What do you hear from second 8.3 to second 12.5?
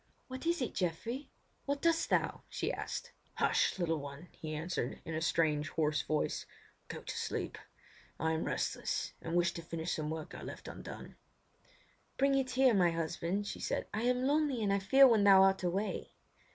am restless, and wish to finish some work I left undone." "Bring it